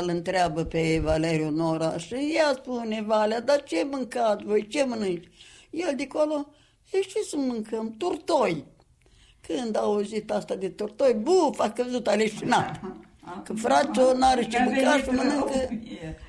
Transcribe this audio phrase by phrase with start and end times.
[0.00, 5.28] Îl întreabă pe Valeriu Nora și ea spune, Valea, dar ce mâncați voi, ce mănânci?
[5.70, 6.46] El de acolo,
[6.90, 7.94] e ce să mâncăm?
[7.98, 8.64] Turtoi.
[9.40, 12.80] Când a auzit asta de turtoi, buf, a căzut aleșinat.
[13.44, 15.68] Că frațul n-are ce mânca și mănâncă,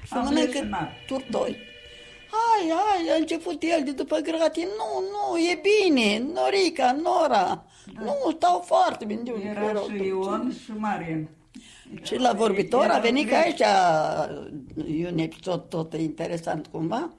[0.05, 1.57] și mănâncă turtoi.
[2.31, 8.01] Hai, hai, a început el de după gratii, nu, nu, e bine, Norica, Nora, da.
[8.03, 9.21] nu, stau foarte bine.
[9.23, 11.29] De Era și Ion și Marin.
[12.01, 13.59] Și la vorbitor a venit ca aici,
[14.99, 17.09] e un episod tot interesant cumva,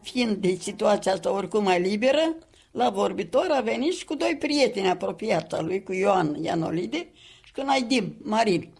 [0.00, 2.34] fiind de situația asta oricum mai liberă,
[2.70, 7.08] la vorbitor a venit și cu doi prieteni apropiați lui, cu Ioan Ianolide
[7.44, 8.72] și cu Naidim Marin.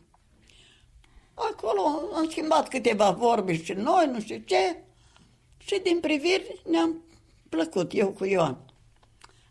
[1.35, 1.81] Acolo
[2.15, 4.83] am schimbat câteva vorbe și noi, nu știu ce,
[5.59, 7.03] și din priviri ne-am
[7.49, 8.59] plăcut, eu cu Ioan.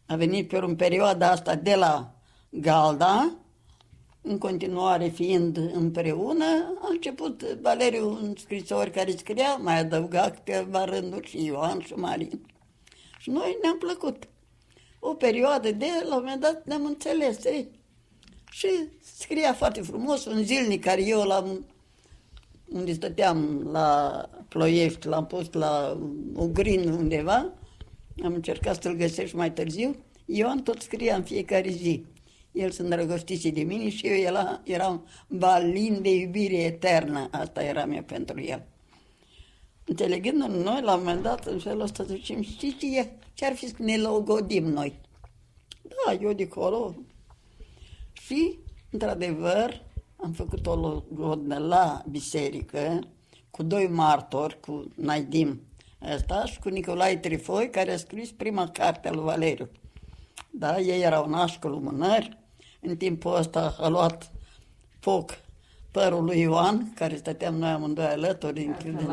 [0.05, 2.13] A venit pe în perioada asta de la
[2.49, 3.35] Galda,
[4.25, 6.45] în continuare fiind împreună,
[6.81, 12.41] a început Valeriu un scrisor care scria, mai adăuga câteva rânduri și Ioan și Marin.
[13.19, 14.27] Și noi ne-am plăcut.
[14.99, 17.45] O perioadă de, la un moment dat, ne-am înțeles.
[17.45, 17.69] Ei?
[18.51, 18.67] Și
[18.99, 21.65] scria foarte frumos, un zilnic care eu l-am
[22.73, 25.99] unde stăteam la Ploiești, l-am pus la
[26.33, 27.53] Ugrin undeva,
[28.23, 32.05] am încercat să-l găsesc mai târziu, Ioan tot scria în fiecare zi.
[32.53, 37.27] El se îndrăgostise de mine și eu era, eram balin de iubire eternă.
[37.31, 38.65] Asta era eu pentru el.
[39.85, 43.67] Înțelegând noi, la un moment dat, în felul ăsta zicem, știi ce, ce ar fi
[43.67, 44.99] să ne logodim noi?
[45.81, 46.95] Da, eu de acolo.
[48.13, 48.57] Și,
[48.89, 49.81] într-adevăr,
[50.15, 52.99] am făcut o logodnă la biserică
[53.51, 55.61] cu doi martori, cu Naidim
[56.13, 59.69] ăsta și cu Nicolae Trifoi, care a scris prima carte a lui Valeriu.
[60.49, 62.42] Da, ei erau nași cu lumânări.
[62.83, 64.31] În timpul ăsta a luat
[64.99, 65.37] foc
[65.91, 68.69] părul lui Ioan, care stăteam noi amândoi alături.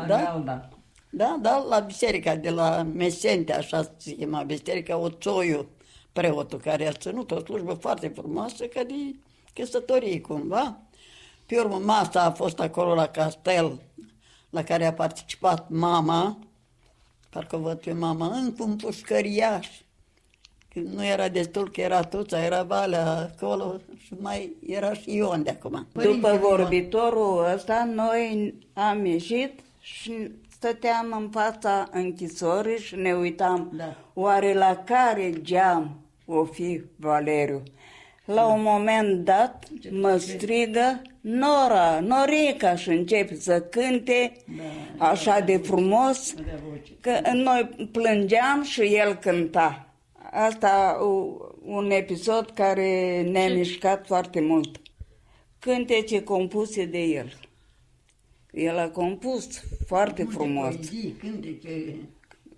[0.07, 0.69] Da, da?
[1.13, 5.69] Da, da, la biserica de la Mesente, așa se chema, biserica Oțoiu,
[6.13, 9.15] preotul care a ținut o slujbă foarte frumoasă, ca de
[9.53, 10.77] căsătorie cumva.
[11.45, 13.81] Pe urmă, masa a fost acolo la castel,
[14.49, 16.37] la care a participat mama,
[17.29, 19.67] parcă văd pe mama, încă un pușcăriaș.
[20.73, 25.49] Nu era destul că era tuța, era valea acolo și mai era și Ion de
[25.49, 25.87] acum.
[25.91, 33.95] După vorbitorul ăsta, noi am ieșit și stăteam în fața închisorii și ne uitam, da.
[34.13, 37.63] oare la care geam o fi Valeriu?
[38.25, 44.31] La un moment dat mă strigă Nora, Norica și începe să cânte
[44.97, 46.33] da, așa de frumos
[47.01, 49.90] că noi plângeam și el cânta.
[50.31, 50.97] Asta
[51.61, 54.81] un episod care ne-a mișcat foarte mult.
[55.59, 57.33] Cântece compuse de el.
[58.51, 60.75] El a compus foarte frumos.
[61.19, 61.95] cântece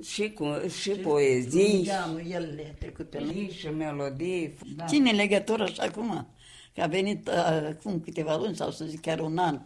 [0.01, 1.89] și, cu, și poezii.
[2.29, 3.51] el le-a trecut pe lui.
[3.51, 4.53] Și melodii.
[4.75, 4.85] Da.
[4.85, 6.27] Ține legătură și acum,
[6.73, 9.61] că a venit uh, acum câteva luni, sau să zic chiar un an,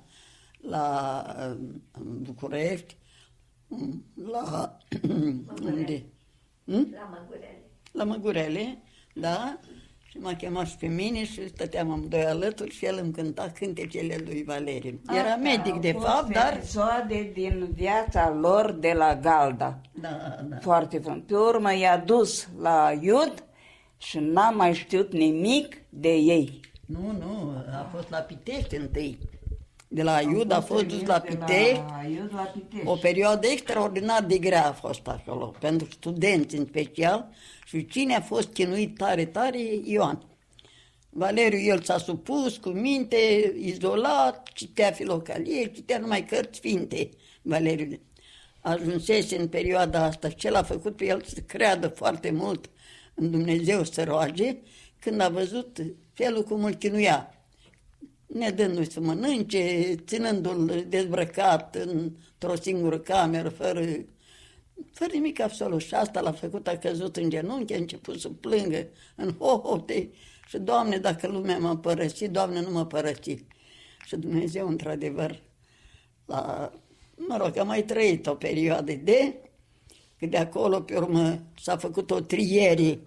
[0.62, 1.57] la uh,
[2.01, 2.97] București,
[4.31, 4.78] la...
[5.63, 6.06] unde?
[6.66, 6.94] Hm?
[6.94, 7.66] La Măgurele.
[7.97, 8.77] La Măgurele,
[9.13, 9.57] da?
[10.03, 14.17] Și m-a chemat și pe mine și stăteam amândoi alături și el îmi cânta cântecele
[14.25, 15.01] lui Valeriu.
[15.09, 16.53] Era medic, de fapt, dar...
[16.53, 19.81] episoade din viața lor de la Galda.
[20.01, 20.09] Da,
[20.49, 20.57] da.
[20.57, 21.21] Foarte frumos.
[21.27, 23.43] Pe urmă i-a dus la Iud
[23.97, 26.59] și n-am mai știut nimic de ei.
[26.85, 29.19] Nu, nu, a fost la Pitești întâi.
[29.87, 31.83] De la Iud a fost dus la Pitești.
[31.87, 32.87] La Iud la Pitești.
[32.87, 37.29] O perioadă extraordinar de grea a fost acolo, pentru studenți în special.
[37.65, 40.25] Și cine a fost chinuit tare, tare, Ioan.
[41.09, 47.09] Valeriu, el s-a supus cu minte, izolat, citea filocalie, citea numai cărți sfinte,
[47.41, 47.99] Valeriu.
[48.61, 52.69] Ajunsese în perioada asta, ce l-a făcut pe el să creadă foarte mult
[53.13, 54.57] în Dumnezeu să roage,
[54.99, 55.77] când a văzut
[56.13, 57.37] felul cum îl chinuia
[58.27, 63.85] ne dându-i să mănânce, ținându-l dezbrăcat într-o singură cameră, fără,
[64.91, 65.81] fără nimic absolut.
[65.81, 70.09] Și asta l-a făcut, a căzut în genunchi, a început să plângă în hohote
[70.47, 73.45] și, Doamne, dacă lumea m-a părăsit, Doamne, nu mă părăsi.
[74.06, 75.41] Și Dumnezeu, într-adevăr,
[76.25, 76.71] la,
[77.15, 79.35] mă rog, a mai trăit o perioadă de,
[80.19, 83.00] că de acolo, pe urmă, s-a făcut o triere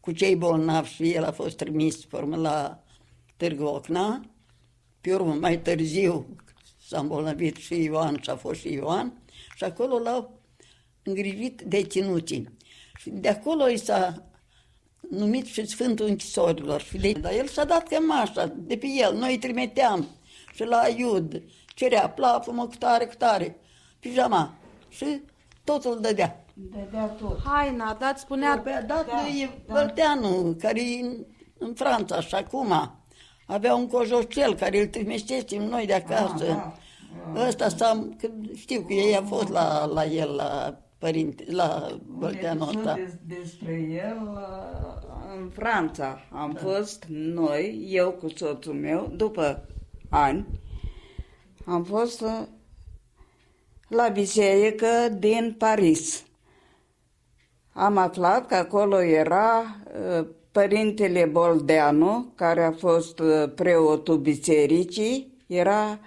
[0.00, 2.85] cu cei bolnavi și el a fost trimis, pe urmă, la
[3.36, 4.20] Târgu Ocna,
[5.00, 6.36] pe urmă, mai târziu,
[6.86, 9.22] s-a îmbolnăvit și Ioan și a fost și Ioan,
[9.54, 10.40] și acolo l-au
[11.02, 12.48] îngrijit deținuții.
[12.98, 14.26] Și de acolo i s-a
[15.10, 16.84] numit și Sfântul Închisorilor.
[17.20, 20.06] Dar el și-a dat cămașa de pe el, noi îi trimiteam
[20.54, 21.42] și la Iud,
[21.74, 23.60] cerea plafumă cu tare, cu tare,
[24.00, 24.54] pijama
[24.88, 25.20] și
[25.64, 26.44] totul dădea.
[26.54, 27.40] Dădea tot.
[27.44, 28.58] Haina, dat spunea...
[28.58, 29.74] Pe dat da, lui da.
[29.74, 31.24] Vărteanu, care e în,
[31.58, 33.00] în Franța și acum
[33.46, 36.44] avea un cojocel care îl trimeștețim noi de acasă.
[36.44, 36.72] Ah,
[37.34, 37.46] da.
[37.46, 38.08] Ăsta s-a,
[38.54, 42.94] știu că ei a fost la, la el, la părinte, la Vărteanu ăsta.
[42.94, 44.38] Des, despre el
[45.38, 46.20] în Franța.
[46.30, 46.60] Am da.
[46.60, 49.66] fost noi, eu cu soțul meu, după
[50.10, 50.46] ani,
[51.64, 52.24] am fost
[53.88, 54.88] la biserică
[55.18, 56.24] din Paris.
[57.72, 59.76] Am aflat că acolo era
[60.18, 66.00] uh, părintele Boldeanu, care a fost uh, preotul bisericii, era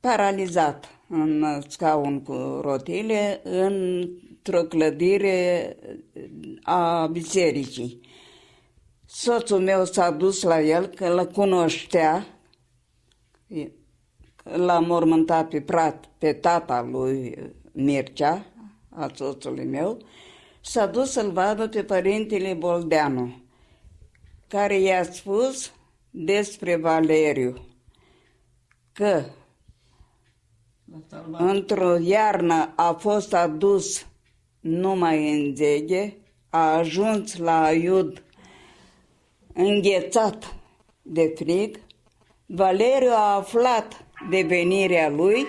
[0.00, 5.76] paralizat în scaun cu rotile într-o clădire
[6.62, 8.00] a bisericii.
[9.06, 12.26] Soțul meu s-a dus la el, că îl cunoștea,
[14.42, 17.38] l-a mormântat pe, prat, pe tata lui
[17.72, 18.46] Mircea,
[18.88, 19.98] a soțului meu,
[20.62, 23.42] s-a dus să-l vadă pe părintele Boldeanu,
[24.48, 25.72] care i-a spus
[26.10, 27.66] despre Valeriu
[28.92, 29.24] că
[31.30, 34.06] într-o iarnă a fost adus
[34.60, 36.16] numai în zeghe,
[36.50, 38.22] a ajuns la Iud
[39.54, 40.56] înghețat
[41.02, 41.80] de frig,
[42.46, 45.46] Valeriu a aflat de venirea lui,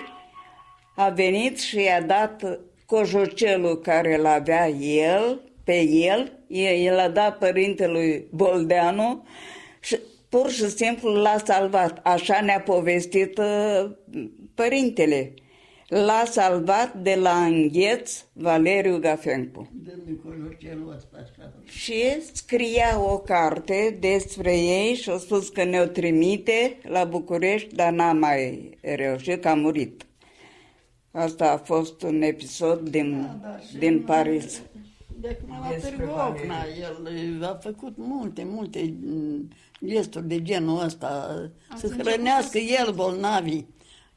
[0.96, 7.38] a venit și i-a dat cojocelul care îl avea el, pe el, el a dat
[7.38, 9.26] părintelui Boldeanu
[9.80, 9.98] și
[10.28, 12.00] pur și simplu l-a salvat.
[12.02, 13.90] Așa ne-a povestit uh,
[14.54, 15.34] părintele.
[15.88, 19.68] L-a salvat de la îngheț Valeriu Gafencu.
[21.64, 22.02] Și
[22.32, 28.12] scria o carte despre ei și a spus că ne-o trimite la București, dar n-a
[28.12, 30.06] mai reușit, că a murit.
[31.16, 34.62] Asta a fost un episod din, da, da, din Paris.
[35.20, 39.48] De acum la Târgu Ocna, el a făcut multe, multe mm,
[39.84, 41.40] gesturi de genul ăsta,
[41.76, 43.74] să hrănească el bolnavii.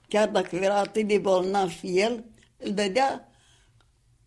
[0.08, 2.24] Chiar dacă era atât de bolnav și el,
[2.58, 3.32] îl dădea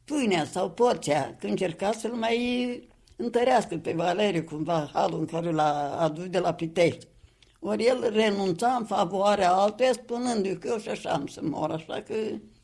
[0.05, 5.97] pâinea sau porția, când încerca să-l mai întărească pe Valeriu cumva, halul în care l-a
[6.01, 7.07] adus de la Pitești.
[7.61, 12.03] Ori el renunța în favoarea altuia, spunându-i că eu și așa am să mor, așa
[12.07, 12.15] că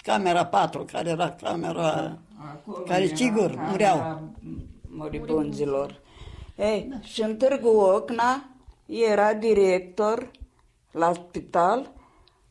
[0.06, 2.18] camera 4, care era camera
[2.52, 4.30] Acolo care sigur mureau.
[4.88, 6.00] Moribunzilor.
[6.56, 7.00] Ei, da.
[7.00, 8.48] și în Târgu Ocna
[8.86, 10.30] era director
[10.90, 11.92] la spital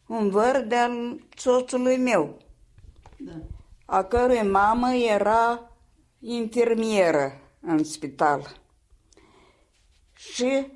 [0.07, 2.37] un văr de-al soțului meu,
[3.17, 3.31] da.
[3.85, 5.71] a cărui mamă era
[6.19, 7.31] infirmieră
[7.61, 8.55] în spital.
[10.13, 10.67] Și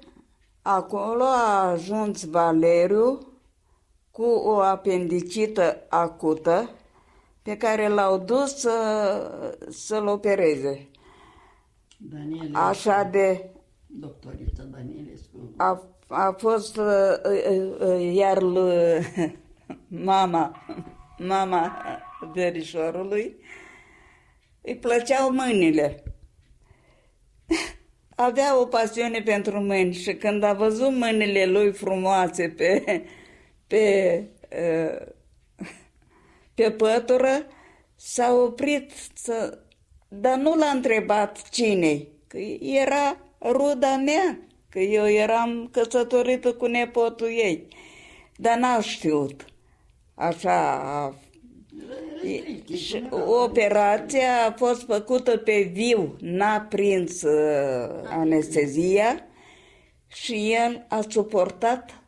[0.61, 3.28] acolo a ajuns Valeriu
[4.19, 6.69] cu o apendicită acută
[7.41, 8.71] pe care l-au dus să,
[9.69, 10.87] să-l opereze.
[11.97, 13.49] Daniele Așa de...
[13.87, 15.53] Doctorița Danielescu.
[15.57, 16.85] A, a fost uh,
[17.49, 19.05] uh, uh, iar lui,
[20.11, 20.65] mama,
[21.17, 21.77] mama
[22.33, 23.35] verișorului,
[24.61, 26.03] îi plăceau mâinile.
[28.15, 33.03] Avea o pasiune pentru mâini și când a văzut mâinile lui frumoase pe,
[33.69, 34.23] pe,
[36.53, 37.45] pe pătură,
[37.95, 39.57] s-a oprit, să,
[40.07, 47.27] dar nu l-a întrebat cine, că era ruda mea, că eu eram căsătorită cu nepotul
[47.27, 47.67] ei,
[48.35, 49.45] dar n-a știut.
[50.15, 51.13] Așa a
[52.75, 59.27] și operația a fost făcută pe viu, n-a prins uh, anestezia
[60.07, 61.98] și el a suportat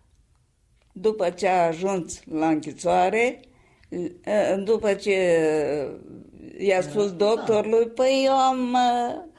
[0.93, 3.39] după ce a ajuns la închisoare,
[3.89, 5.17] uh, după ce
[6.57, 9.29] i-a spus doctorului, păi eu am uh,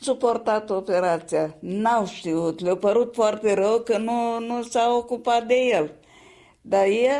[0.00, 1.56] suportat operația.
[1.60, 5.94] N-au știut, le-a părut foarte rău că nu, nu s-a ocupat de el.
[6.60, 7.10] Dar e,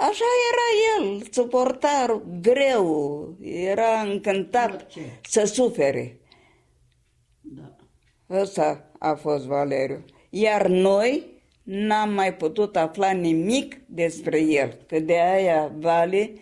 [0.00, 5.20] așa era el, suporta greu, era încântat Orice.
[5.28, 6.20] să sufere.
[7.40, 7.76] Da.
[8.30, 10.04] Ăsta a fost Valeriu.
[10.30, 11.29] Iar noi
[11.70, 16.32] n-am mai putut afla nimic despre el, că de aia Vale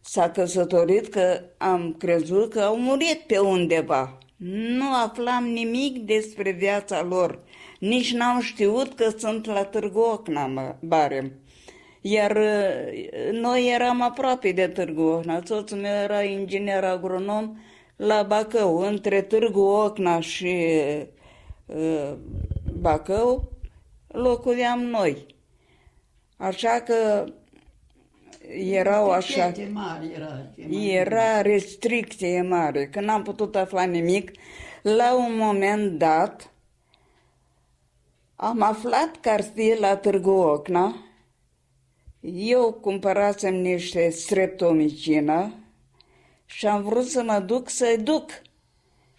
[0.00, 4.18] s-a căsătorit, că am crezut că au murit pe undeva.
[4.76, 7.38] Nu aflam nimic despre viața lor.
[7.78, 11.32] Nici n-am știut că sunt la Târgu Ocna, Barem.
[12.00, 15.40] Iar uh, noi eram aproape de Târgu Ocna.
[15.44, 17.56] Soțul meu era inginer agronom
[17.96, 18.78] la Bacău.
[18.78, 20.66] Între Târgu Ocna și
[21.66, 22.12] uh,
[22.80, 23.59] Bacău
[24.12, 25.26] locuiam noi.
[26.36, 27.26] Așa că
[28.58, 30.26] erau așa, Ce mare era.
[30.54, 30.84] ce mare.
[30.84, 34.30] era restricție mare, că n-am putut afla nimic.
[34.82, 36.52] La un moment dat,
[38.36, 40.94] am aflat că ar fi la Târgu Ocna.
[42.20, 45.54] Eu cumpărasem niște streptomicină
[46.46, 48.30] și am vrut să mă duc să-i duc.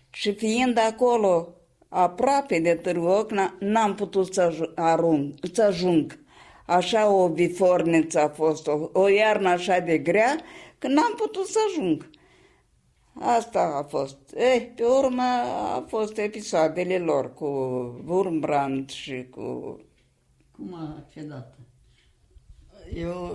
[0.10, 1.54] Și fiind acolo,
[1.94, 6.20] aproape de Târgu Ocna, n-am putut să aj- arunc, să ajung.
[6.66, 10.38] Așa o biforniță a fost, o, o iarnă așa de grea,
[10.80, 12.10] că n-am putut să ajung.
[13.14, 14.18] Asta a fost.
[14.36, 15.22] Eh, pe urmă
[15.76, 17.46] a fost episoadele lor cu
[18.08, 19.42] Wurmbrand și cu...
[20.52, 21.56] Cum a cedat?
[22.94, 23.30] E o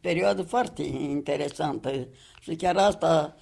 [0.00, 2.08] perioadă foarte interesantă
[2.40, 3.36] și chiar asta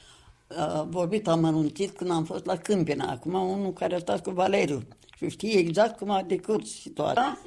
[0.49, 3.11] a vorbit amănunțit când am fost la Câmpina.
[3.11, 4.83] Acum unul care a stat cu Valeriu
[5.17, 7.39] și știe exact cum a decurs situația.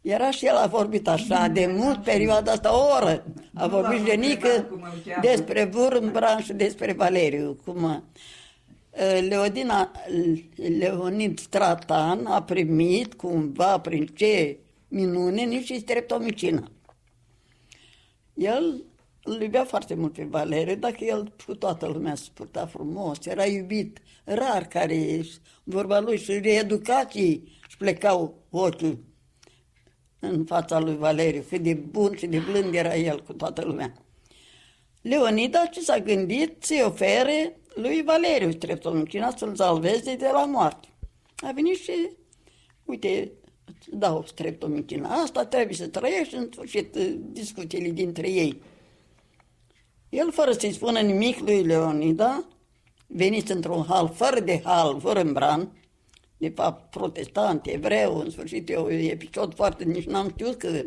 [0.00, 3.24] Era și el a vorbit așa de mult perioada asta, o oră.
[3.54, 4.68] A vorbit genică
[5.20, 7.56] despre Vurmbran și despre Valeriu.
[7.64, 8.02] Cum a-
[9.28, 9.90] Leodina,
[10.78, 14.58] Leonid Stratan a primit cumva prin ce
[14.88, 16.70] minune nici streptomicină.
[18.34, 18.84] El
[19.24, 23.46] îl iubea foarte mult pe Valeriu, dacă el cu toată lumea se purta frumos, era
[23.46, 23.98] iubit.
[24.24, 25.20] Rar care
[25.64, 29.04] vorba lui și reeducații își plecau ochii
[30.18, 33.92] în fața lui Valeriu, cât de bun și de blând era el cu toată lumea.
[35.02, 40.88] Leonida ce s-a gândit să-i ofere lui Valeriu streptomicina să-l salveze de la moarte.
[41.36, 42.10] A venit și,
[42.84, 43.32] uite,
[43.64, 46.96] îți dau streptomicina asta, trebuie să trăiești în sfârșit
[47.32, 48.62] discuțiile dintre ei.
[50.14, 52.44] El, fără să-i spună nimic lui Leonida,
[53.06, 55.72] venit într-un hal fără de hal, fără îmbran,
[56.36, 60.84] de fapt protestant, evreu, în sfârșit e un episod foarte, nici n-am știut că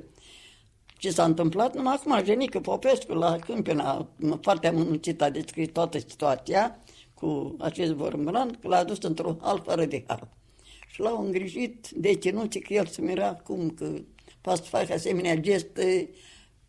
[0.97, 4.09] ce s-a întâmplat, numai acum Genică Popescu la Câmpina,
[4.41, 6.79] foarte amănunțit a descris toată situația
[7.13, 10.29] cu acest vorbăran, că l-a dus într-un hal fără de hal.
[10.87, 13.91] Și l-au îngrijit deținuții că el se mira cum că
[14.41, 15.79] poate să facă asemenea gest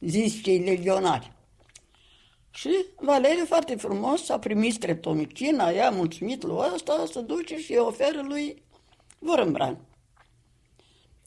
[0.01, 1.37] zis cei legionari.
[2.59, 7.79] Și Valeriu foarte frumos a primit streptomicina, i-a mulțumit lui ăsta, să duce și îi
[7.79, 8.63] oferă lui
[9.19, 9.79] Vărâmbran.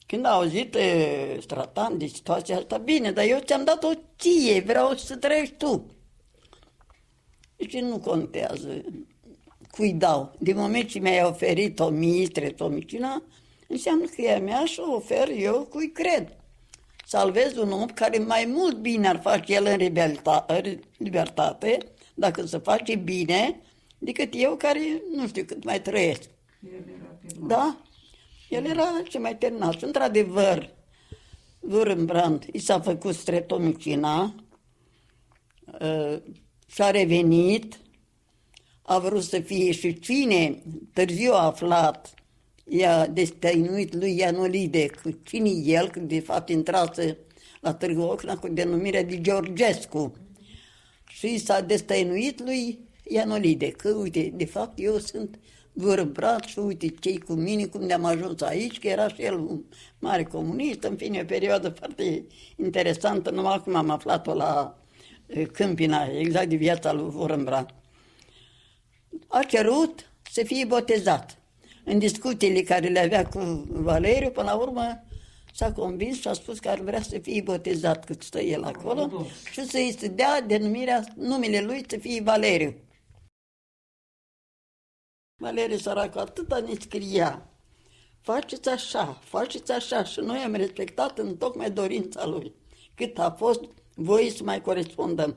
[0.06, 4.96] Când a auzit e, Stratan de situația asta, bine, dar eu ți-am dat-o ție, vreau
[4.96, 5.86] să trăiești tu.
[7.56, 8.82] Deci nu contează
[9.70, 10.34] cui dau.
[10.38, 13.22] Din moment ce mi-ai oferit-o mie, streptomicina,
[13.68, 16.41] înseamnă că e a mea și o ofer eu cui cred.
[17.06, 21.78] Salvez un om care mai mult bine ar face el în rebelta- în libertate,
[22.14, 23.60] dacă se face bine,
[23.98, 26.30] decât eu care nu știu cât mai trăiesc.
[27.46, 27.76] Da?
[28.48, 29.72] El era ce mai terminat.
[29.72, 30.70] Și într-adevăr,
[31.64, 34.34] Vârâmbrand i s-a făcut streptomicina,
[35.80, 36.16] uh,
[36.66, 37.80] și-a revenit,
[38.82, 42.14] a vrut să fie și cine târziu a aflat,
[42.64, 47.18] i-a destăinuit lui Ianolide, cu cine el, că de fapt intrase
[47.60, 50.12] la Târgu Ocna cu denumirea de Georgescu.
[51.08, 55.38] Și s-a destăinuit lui Ianolide, că uite, de fapt eu sunt
[55.72, 59.62] vârbrat și uite cei cu mine, cum ne-am ajuns aici, că era și el un
[59.98, 62.24] mare comunist, în fine, o perioadă foarte
[62.56, 64.78] interesantă, numai acum am aflat-o la
[65.26, 67.82] eh, Câmpina, exact de viața lui Vorâmbrat
[69.28, 71.38] a cerut să fie botezat.
[71.84, 75.04] În discuțiile care le avea cu Valeriu, până la urmă
[75.54, 79.26] s-a convins și a spus că ar vrea să fie botezat cât stă el acolo
[79.52, 82.74] și să-i se dea denumirea, numele lui să fie Valeriu.
[85.40, 87.48] Valeriu săracul atâta ne scria,
[88.20, 92.54] faceți așa, faceți așa și noi am respectat în tocmai dorința lui,
[92.94, 93.60] cât a fost
[93.94, 95.36] voi să mai corespondăm.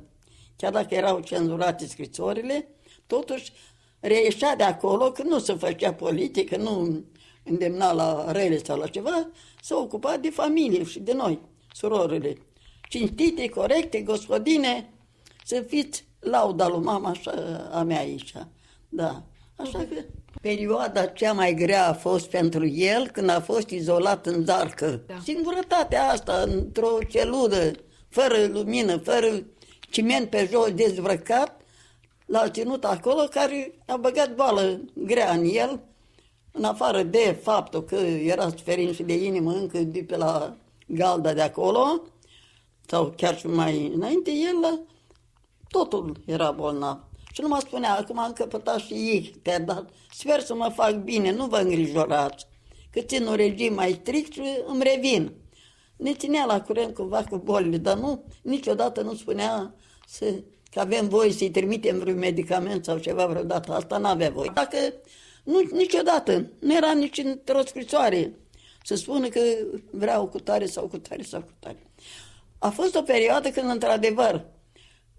[0.56, 2.68] Chiar dacă erau cenzurate scrisorile,
[3.08, 3.52] totuși
[4.08, 7.04] reieșea de acolo că nu se făcea politică, nu
[7.44, 9.30] îndemna la rele sau la ceva,
[9.62, 11.40] se ocupa de familie și de noi,
[11.74, 12.38] surorile.
[12.90, 14.90] Cinstite, corecte, gospodine,
[15.44, 17.32] să fiți lauda lui mama așa,
[17.72, 18.34] a mea aici.
[18.90, 19.24] Da.
[19.56, 20.02] Așa că
[20.42, 25.04] perioada cea mai grea a fost pentru el când a fost izolat în zarcă.
[25.08, 25.20] Da.
[25.24, 27.72] Singurătatea asta, într-o celulă,
[28.10, 29.46] fără lumină, fără
[29.90, 31.62] ciment pe jos dezbrăcat,
[32.26, 35.80] l-a ținut acolo care a băgat boală grea în el,
[36.52, 40.56] în afară de faptul că era suferit și de inimă încă de pe la
[40.88, 42.02] galda de acolo,
[42.88, 44.82] sau chiar și mai înainte, el
[45.68, 47.00] totul era bolnav.
[47.34, 51.32] Și nu mă spunea, acum am căpătat și ei, dar sper să mă fac bine,
[51.32, 52.48] nu vă îngrijorați,
[52.92, 55.32] că țin un regim mai strict și îmi revin.
[55.96, 59.74] ne ținea la curent cumva cu bolile, dar nu, niciodată nu spunea
[60.08, 60.26] să,
[60.76, 63.74] că avem voie să-i trimitem vreun medicament sau ceva vreodată.
[63.74, 64.52] Asta n-avea voie.
[64.54, 64.78] Dacă
[65.44, 68.34] nu, niciodată, nu era nici într-o scrisoare
[68.84, 69.40] să spună că
[69.92, 71.92] vreau cu tare sau cu tare sau cu tare.
[72.58, 74.46] A fost o perioadă când, într-adevăr,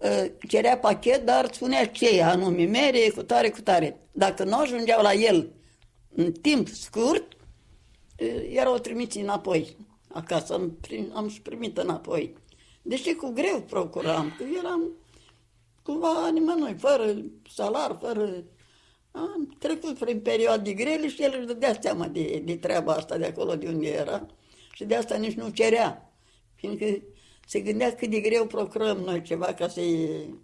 [0.01, 3.99] ă, cerea pachet, dar spunea ce anume, mere, cu tare, cu tare.
[4.11, 5.51] Dacă nu ajungeau la el
[6.15, 7.33] în timp scurt,
[8.21, 10.53] ă, erau trimiți înapoi acasă.
[10.53, 12.33] Am, prim, am și primit înapoi.
[12.81, 14.91] Deși cu greu procuram, că eram
[15.87, 17.15] cumva nimănui, fără
[17.53, 18.43] salar, fără...
[19.11, 23.25] Am trecut prin perioade grele și el își dădea seama de, de treaba asta de
[23.25, 24.25] acolo de unde era
[24.73, 26.11] și de asta nici nu cerea.
[26.55, 26.85] Fiindcă
[27.45, 30.35] se gândea cât de greu procurăm noi ceva ca să-i...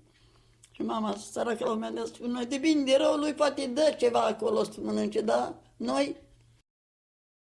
[0.72, 3.96] Și mama săracă la un moment dat spune, de bine, de rău, lui poate dă
[3.98, 6.16] ceva acolo să mănânce, dar noi...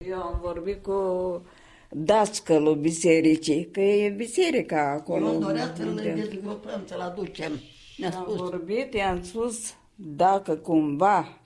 [0.06, 1.42] Eu am vorbit cu
[1.90, 5.32] dascălul bisericii, că e biserica acolo.
[5.32, 7.52] Eu dorea să-l dezgrupăm, să-l aducem.
[7.96, 8.36] Ne-a Am spus.
[8.36, 11.40] vorbit, i-am spus, dacă cumva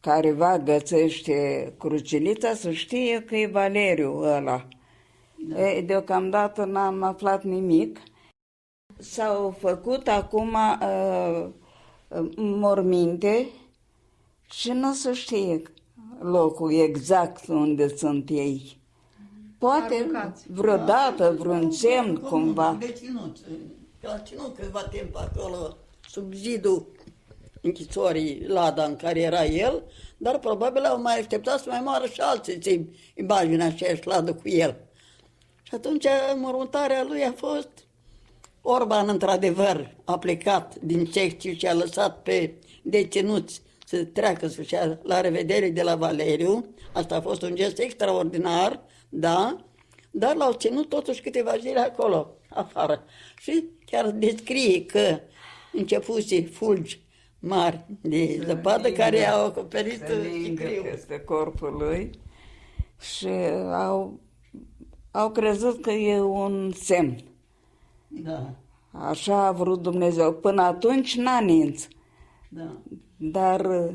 [0.00, 4.68] careva găsește crucilița, să știe că e Valeriu ăla.
[5.48, 5.68] Da.
[5.70, 8.00] E, deocamdată n-am aflat nimic.
[8.98, 11.48] S-au făcut acum uh,
[12.36, 13.46] morminte
[14.50, 15.62] și nu o să știe
[16.20, 18.80] locul exact unde sunt ei.
[19.58, 20.44] Poate Aruncați.
[20.52, 22.76] vreodată vreun semn cumva.
[22.78, 23.36] De ținut.
[24.02, 25.76] Că a ținut câtva timp acolo,
[26.10, 26.92] sub zidul
[27.60, 29.82] închisorii Lada în care era el,
[30.16, 34.06] dar probabil au mai așteptat să mai moară și alții să îi bagi în aceeași
[34.06, 34.76] ladă cu el.
[35.62, 36.06] Și atunci
[36.36, 37.68] mormântarea lui a fost
[38.60, 44.98] Orban, într-adevăr, a plecat din Cehia și a lăsat pe deținuți să treacă să ia
[45.02, 46.74] la revedere de la Valeriu.
[46.92, 49.64] Asta a fost un gest extraordinar, da,
[50.10, 53.04] dar l-au ținut totuși câteva zile acolo, afară.
[53.38, 55.18] Și chiar descrie că
[55.72, 57.00] începuse fulgi
[57.38, 60.84] mari de zăpadă care au acoperit se lingă sicriul.
[60.84, 62.10] peste corpul lui
[63.00, 63.28] și
[63.74, 64.20] au,
[65.10, 67.24] au crezut că e un semn.
[68.08, 68.50] Da,
[68.92, 70.32] Așa a vrut Dumnezeu.
[70.32, 71.86] Până atunci n-a ninț.
[72.48, 72.76] da.
[73.16, 73.94] Dar în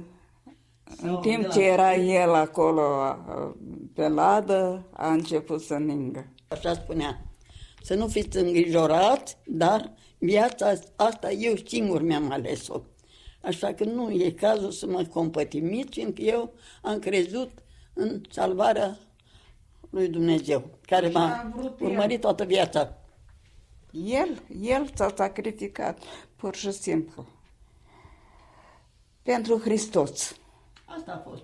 [1.01, 3.55] Sau timp de la- ce era el acolo a-
[3.93, 6.25] pe ladă, a început să ningă.
[6.47, 7.21] Așa spunea.
[7.87, 12.81] Să nu fiți îngrijorați, dar viața asta eu singur mi-am ales-o.
[13.41, 17.51] Așa că nu e cazul să mă compătimiți, fiindcă eu am crezut
[17.93, 18.97] în salvarea
[19.89, 21.87] lui Dumnezeu, care Așa m-a a vrut el.
[21.87, 22.97] urmărit toată viața.
[23.91, 26.03] El, el s-a sacrificat,
[26.35, 27.25] pur și simplu.
[29.23, 30.37] Pentru Hristos.
[30.85, 31.43] Asta a fost.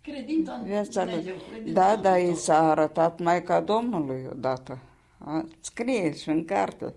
[0.00, 1.12] Credința în Viața lui.
[1.12, 1.36] Dumnezeu.
[1.50, 2.42] credința Da, în dar i Hristos.
[2.44, 4.78] s-a arătat Maica Domnului odată.
[5.24, 6.94] A, Scrie și în carte.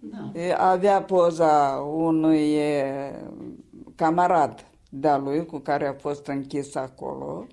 [0.00, 0.40] Da.
[0.40, 3.12] E, Avea poza unui e,
[3.94, 7.46] camarad de-a lui cu care a fost închis acolo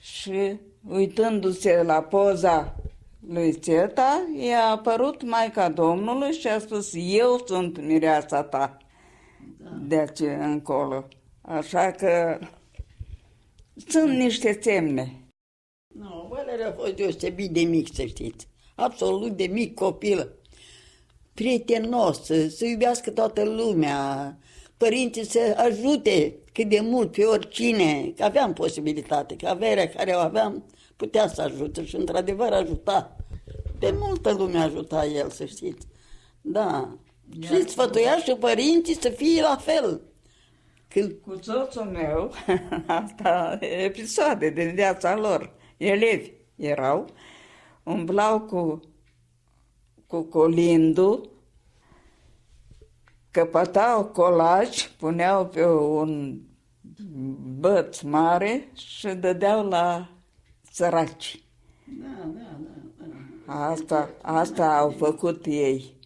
[0.00, 2.74] și uitându-se la poza
[3.28, 8.76] lui Țeta, i-a apărut Maica Domnului și a spus, eu sunt mireasa ta
[9.80, 11.08] de aici încolo.
[11.40, 12.38] Așa că
[13.86, 15.27] sunt niște semne.
[16.48, 18.48] Nu, Valeriu a fost deosebit de mic, să știți.
[18.74, 20.32] Absolut de mic copil.
[21.34, 24.38] Prietenos, să, să iubească toată lumea,
[24.76, 30.18] părinții să ajute cât de mult pe oricine, că aveam posibilitate, că averea care o
[30.18, 30.64] aveam
[30.96, 33.16] putea să ajute și într-adevăr ajuta.
[33.78, 35.86] Pe multă lume ajuta el, să știți.
[36.40, 36.98] Da.
[37.40, 40.00] Și sfătuia și părinții să fie la fel.
[40.88, 42.32] Când Cu soțul meu,
[43.02, 47.06] asta episoade din viața lor, elevi erau,
[47.82, 48.82] umblau cu,
[50.06, 51.30] cu colindu,
[53.30, 56.40] căpătau colaj, puneau pe un
[57.58, 60.10] băț mare și dădeau la
[60.70, 61.42] săraci.
[61.84, 62.58] Da, da,
[62.98, 63.04] da.
[63.46, 63.66] da.
[63.66, 65.96] Asta, asta au făcut ei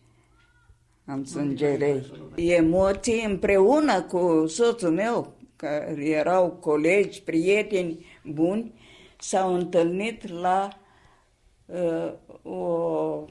[1.04, 2.04] în sângerei.
[2.34, 8.72] Emoții împreună cu soțul meu, care erau colegi, prieteni buni,
[9.22, 10.68] s-au întâlnit la
[11.66, 13.24] uh, o,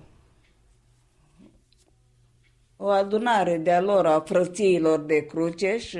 [2.77, 5.99] o adunare de-a lor, a frățiilor de cruce și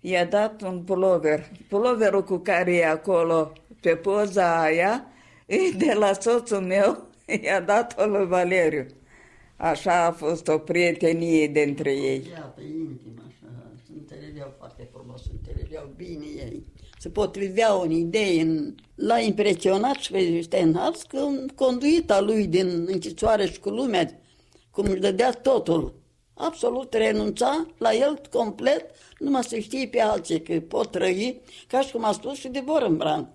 [0.00, 1.50] i-a dat un pulover.
[1.68, 5.06] Puloverul cu care e acolo pe poza aia
[5.46, 7.06] e de la soțul meu,
[7.44, 8.86] i-a dat-o lui Valeriu.
[9.56, 12.26] Așa a fost o prietenie dintre ei.
[12.30, 16.66] Iată, intim, așa, se înțelegeau foarte frumos, se înțelegeau bine ei.
[16.98, 23.46] Se potriveau în idei, în l-a impresionat și pe Steinhardt că conduita lui din închisoare
[23.46, 24.20] și cu lumea,
[24.70, 25.94] cum își dădea totul,
[26.34, 31.92] absolut renunța la el complet, numai să știe pe alții că pot trăi, ca și
[31.92, 33.34] cum a spus și de Vorbran.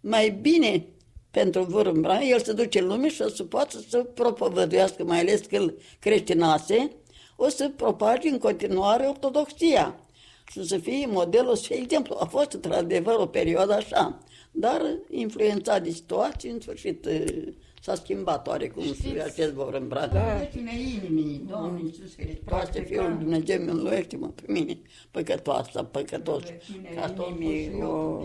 [0.00, 0.86] Mai bine
[1.30, 5.40] pentru Vorbran, el se duce în lume și o să poată să propovăduiască, mai ales
[5.40, 6.90] că îl creștinase,
[7.36, 9.96] o să propage în continuare ortodoxia
[10.52, 12.16] și să fie modelul și exemplu.
[12.20, 14.18] A fost într-adevăr o perioadă așa,
[14.50, 17.08] dar influențat de situații, în sfârșit
[17.80, 20.06] s-a schimbat oarecum și acest vor îmbrăca.
[20.06, 20.48] Da.
[20.52, 24.78] Cine inimii, Doamne Iisus Hristos, Fiul Dumnezeu, miluiește-mă pe mine,
[25.10, 26.42] păcătoasă, păcătos.
[26.94, 27.34] Ca tot
[27.82, 28.22] o,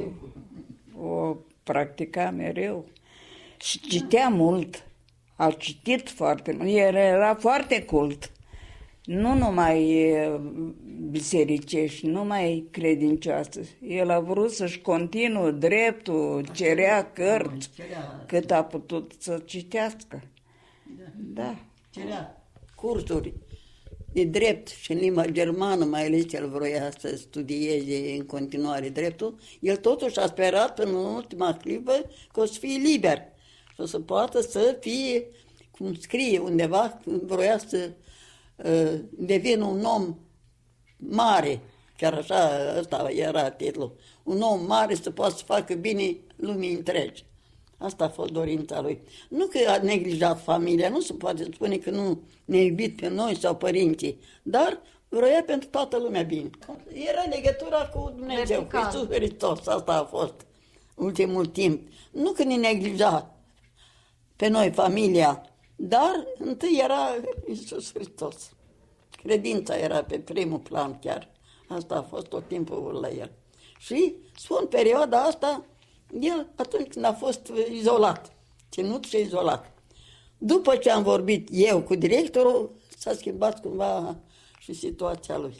[1.07, 2.85] o practica mereu
[3.57, 4.85] și citea mult.
[5.35, 6.69] A citit foarte mult.
[6.69, 8.31] El era foarte cult
[9.07, 10.13] nu numai
[11.09, 13.61] bisericești, nu numai credincioasă.
[13.81, 17.69] El a vrut să-și continue dreptul, cerea cărți,
[18.25, 20.23] cât a putut să citească.
[20.95, 21.03] Da.
[21.15, 21.55] da.
[21.89, 22.43] Cerea
[22.75, 23.33] cursuri
[24.13, 29.35] de drept și în limba germană, mai ales el vroia să studieze în continuare dreptul,
[29.59, 33.17] el totuși a sperat până în ultima clipă că o să fie liber
[33.73, 35.27] și o să poată să fie,
[35.71, 37.91] cum scrie undeva, vroia să Ă,
[39.09, 40.17] devin un om
[40.97, 41.59] mare,
[41.97, 47.25] chiar așa, ăsta era titlul, un om mare să poată să facă bine lumii întregi.
[47.77, 48.99] Asta a fost dorința lui.
[49.29, 53.35] Nu că a neglijat familia, nu se poate spune că nu ne-a iubit pe noi
[53.35, 56.49] sau părinții, dar vroia pentru toată lumea bine.
[56.93, 60.33] Era legătura cu Dumnezeu, cu Iisus Hristos, asta a fost
[60.95, 61.87] ultimul timp.
[62.11, 63.35] Nu că ne neglija
[64.35, 67.15] pe noi, familia, dar întâi era
[67.47, 68.51] Iisus Hristos.
[69.11, 71.29] Credința era pe primul plan chiar.
[71.67, 73.31] Asta a fost tot timpul la el.
[73.77, 75.65] Și spun perioada asta,
[76.19, 78.31] el atunci când a fost izolat,
[78.71, 79.71] ținut și izolat.
[80.37, 84.15] După ce am vorbit eu cu directorul, s-a schimbat cumva
[84.59, 85.55] și situația lui.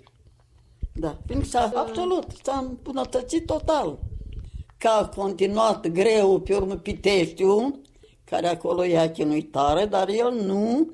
[0.94, 4.00] Da, fiindcă s-a, absolut, s-a îmbunătățit total.
[4.78, 7.82] Că a continuat greu pe urmă Piteștiu,
[8.30, 10.92] care acolo e chinuitare, dar el nu,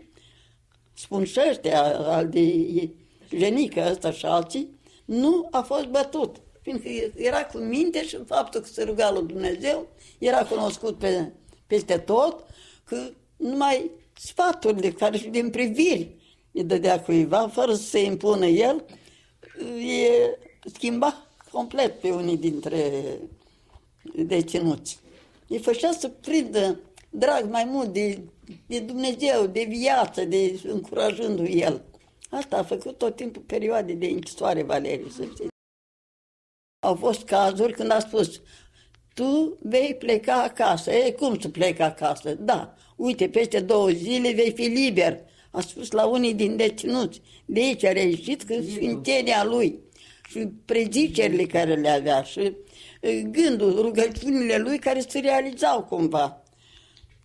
[0.94, 2.90] spun și ăștia, al de
[3.36, 6.36] genică ăsta și alții, nu a fost bătut.
[6.62, 11.32] Fiindcă era cu minte și faptul că se ruga lui Dumnezeu, era cunoscut pe,
[11.68, 12.46] peste tot,
[12.84, 16.16] că numai sfaturile care și din priviri
[16.52, 18.84] îi dădea cuiva, fără să se impună el,
[19.80, 20.38] e
[20.74, 23.04] schimba complet pe unii dintre
[24.16, 25.00] deținuți.
[25.48, 26.80] Îi făcea să prindă
[27.14, 28.22] drag mai mult de,
[28.68, 31.86] de Dumnezeu, de viață, de încurajându-l el.
[32.30, 35.48] Asta a făcut tot timpul perioade de închisoare, Valeriu, să știți.
[36.86, 38.42] Au fost cazuri când a spus,
[39.14, 40.92] tu vei pleca acasă.
[40.92, 42.34] E, cum să plec acasă?
[42.34, 45.22] Da, uite, peste două zile vei fi liber.
[45.52, 47.22] A spus la unii din deținuți.
[47.46, 49.80] De aici a reieșit că sfințenia lui
[50.30, 52.56] și prezicerile care le avea și
[53.32, 56.43] gândul, rugăciunile lui care se realizau cumva.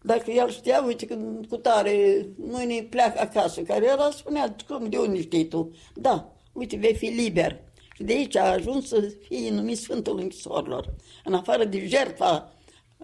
[0.02, 1.16] Dacă el știa, uite, că
[1.48, 5.70] cu tare mâine pleacă acasă, care era, spunea, cum, de unde știi tu?
[5.94, 7.60] Da, uite, vei fi liber.
[7.94, 10.94] Și de aici a ajuns să fie numit Sfântul Închisorilor.
[11.24, 12.52] În afară de jertfa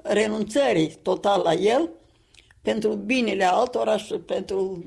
[0.03, 1.91] renunțării total la el,
[2.63, 4.85] pentru binele altora și pentru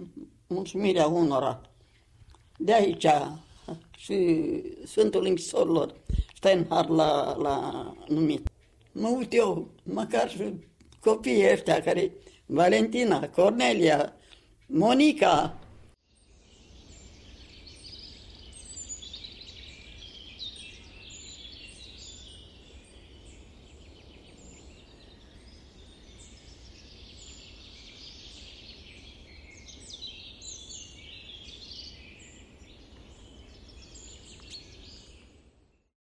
[0.47, 1.61] mulțumirea unora.
[2.57, 3.07] De aici
[3.97, 4.41] și
[4.85, 5.95] Sfântul Închisorilor
[6.35, 8.49] Steinhardt l-a, l-a numit.
[8.91, 10.53] Mă uit eu, măcar și
[10.99, 12.11] copiii ăștia care,
[12.45, 14.13] Valentina, Cornelia,
[14.65, 15.56] Monica,